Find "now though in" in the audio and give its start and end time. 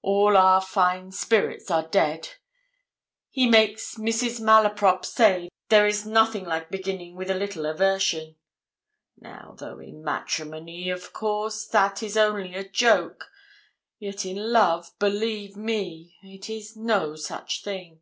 9.18-10.02